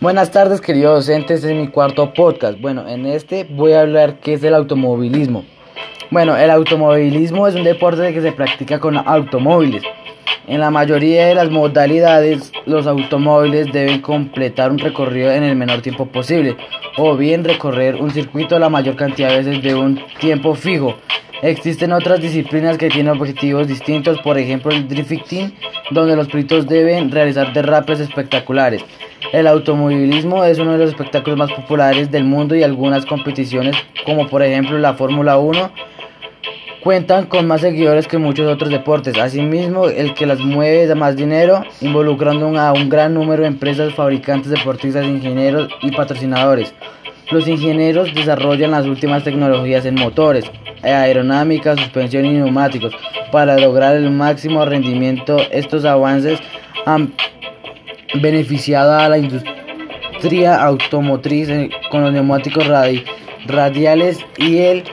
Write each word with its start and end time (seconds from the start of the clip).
Buenas 0.00 0.32
tardes 0.32 0.60
queridos 0.60 1.06
docentes, 1.06 1.44
este 1.44 1.52
es 1.52 1.58
mi 1.58 1.68
cuarto 1.68 2.12
podcast. 2.12 2.60
Bueno, 2.60 2.86
en 2.88 3.06
este 3.06 3.44
voy 3.48 3.72
a 3.72 3.82
hablar 3.82 4.18
qué 4.20 4.34
es 4.34 4.42
el 4.42 4.54
automovilismo. 4.54 5.44
Bueno, 6.10 6.36
el 6.36 6.50
automovilismo 6.50 7.46
es 7.46 7.54
un 7.54 7.62
deporte 7.62 8.12
que 8.12 8.20
se 8.20 8.32
practica 8.32 8.80
con 8.80 8.98
automóviles. 8.98 9.82
En 10.48 10.60
la 10.60 10.70
mayoría 10.70 11.26
de 11.26 11.36
las 11.36 11.48
modalidades, 11.48 12.52
los 12.66 12.86
automóviles 12.86 13.72
deben 13.72 14.00
completar 14.00 14.72
un 14.72 14.78
recorrido 14.78 15.30
en 15.30 15.44
el 15.44 15.56
menor 15.56 15.80
tiempo 15.80 16.06
posible, 16.06 16.56
o 16.98 17.16
bien 17.16 17.44
recorrer 17.44 17.94
un 17.94 18.10
circuito 18.10 18.58
la 18.58 18.68
mayor 18.68 18.96
cantidad 18.96 19.30
de 19.30 19.38
veces 19.38 19.62
de 19.62 19.74
un 19.74 20.00
tiempo 20.18 20.54
fijo. 20.54 20.96
Existen 21.42 21.92
otras 21.92 22.20
disciplinas 22.20 22.78
que 22.78 22.88
tienen 22.88 23.12
objetivos 23.12 23.66
distintos, 23.66 24.20
por 24.20 24.38
ejemplo 24.38 24.70
el 24.70 24.88
drifting, 24.88 25.52
donde 25.90 26.16
los 26.16 26.28
pilotos 26.28 26.66
deben 26.66 27.10
realizar 27.10 27.52
derrapes 27.52 28.00
espectaculares. 28.00 28.84
El 29.32 29.46
automovilismo 29.46 30.44
es 30.44 30.58
uno 30.58 30.72
de 30.72 30.78
los 30.78 30.90
espectáculos 30.90 31.38
más 31.38 31.52
populares 31.52 32.10
del 32.10 32.24
mundo 32.24 32.54
y 32.54 32.62
algunas 32.62 33.04
competiciones, 33.04 33.76
como 34.04 34.28
por 34.28 34.42
ejemplo 34.42 34.78
la 34.78 34.94
Fórmula 34.94 35.38
1, 35.38 35.70
cuentan 36.84 37.26
con 37.26 37.46
más 37.46 37.62
seguidores 37.62 38.06
que 38.06 38.18
muchos 38.18 38.46
otros 38.46 38.70
deportes. 38.70 39.18
Asimismo, 39.18 39.88
el 39.88 40.14
que 40.14 40.26
las 40.26 40.38
mueve 40.38 40.86
da 40.86 40.94
más 40.94 41.16
dinero, 41.16 41.64
involucrando 41.80 42.58
a 42.58 42.72
un 42.72 42.88
gran 42.88 43.14
número 43.14 43.42
de 43.42 43.48
empresas, 43.48 43.94
fabricantes, 43.94 44.50
deportistas, 44.50 45.04
ingenieros 45.06 45.68
y 45.82 45.90
patrocinadores. 45.90 46.74
Los 47.30 47.48
ingenieros 47.48 48.14
desarrollan 48.14 48.72
las 48.72 48.86
últimas 48.86 49.24
tecnologías 49.24 49.86
en 49.86 49.94
motores, 49.94 50.44
aerodinámica, 50.82 51.76
suspensión 51.76 52.26
y 52.26 52.32
neumáticos 52.32 52.92
para 53.32 53.58
lograr 53.58 53.96
el 53.96 54.10
máximo 54.10 54.64
rendimiento. 54.64 55.38
Estos 55.50 55.84
avances 55.84 56.38
han 56.84 57.14
beneficiado 58.20 58.92
a 58.92 59.08
la 59.08 59.18
industria 59.18 60.62
automotriz 60.62 61.48
eh, 61.48 61.70
con 61.90 62.02
los 62.02 62.12
neumáticos 62.12 62.66
radiales 63.46 64.18
y 64.36 64.58
el 64.58 64.84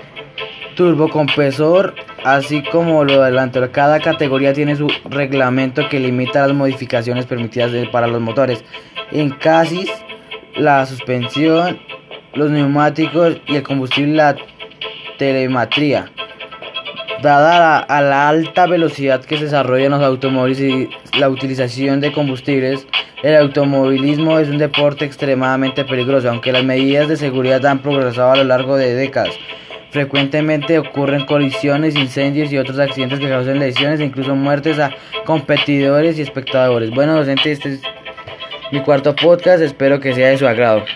turbocompresor, 0.75 1.95
así 2.23 2.63
como 2.63 3.03
lo 3.03 3.21
delantero. 3.21 3.71
Cada 3.71 3.99
categoría 3.99 4.53
tiene 4.53 4.75
su 4.75 4.87
reglamento 5.09 5.87
que 5.89 5.99
limita 5.99 6.47
las 6.47 6.55
modificaciones 6.55 7.25
permitidas 7.25 7.71
para 7.91 8.07
los 8.07 8.21
motores. 8.21 8.63
En 9.11 9.29
casis, 9.31 9.91
la 10.55 10.85
suspensión, 10.85 11.79
los 12.33 12.49
neumáticos 12.49 13.37
y 13.47 13.55
el 13.55 13.63
combustible, 13.63 14.13
la 14.13 14.35
telemetría. 15.17 16.11
Dada 17.21 17.77
a 17.77 18.01
la 18.01 18.29
alta 18.29 18.65
velocidad 18.65 19.23
que 19.23 19.37
se 19.37 19.43
desarrolla 19.43 19.85
en 19.85 19.91
los 19.91 20.01
automóviles 20.01 20.59
y 20.59 20.89
la 21.19 21.29
utilización 21.29 21.99
de 22.01 22.11
combustibles, 22.11 22.87
el 23.21 23.35
automovilismo 23.35 24.39
es 24.39 24.49
un 24.49 24.57
deporte 24.57 25.05
extremadamente 25.05 25.85
peligroso, 25.85 26.29
aunque 26.29 26.51
las 26.51 26.63
medidas 26.63 27.07
de 27.07 27.17
seguridad 27.17 27.63
han 27.67 27.79
progresado 27.79 28.31
a 28.31 28.37
lo 28.37 28.43
largo 28.45 28.77
de 28.77 28.95
décadas. 28.95 29.35
Frecuentemente 29.91 30.79
ocurren 30.79 31.25
colisiones, 31.25 31.95
incendios 31.95 32.51
y 32.51 32.57
otros 32.57 32.79
accidentes 32.79 33.19
que 33.19 33.29
causan 33.29 33.59
lesiones 33.59 33.99
e 33.99 34.05
incluso 34.05 34.35
muertes 34.35 34.79
a 34.79 34.89
competidores 35.25 36.17
y 36.17 36.21
espectadores. 36.21 36.89
Bueno, 36.89 37.15
docente, 37.15 37.51
este 37.51 37.73
es 37.73 37.81
mi 38.71 38.81
cuarto 38.81 39.13
podcast, 39.15 39.61
espero 39.61 39.99
que 39.99 40.15
sea 40.15 40.29
de 40.29 40.37
su 40.37 40.47
agrado. 40.47 40.83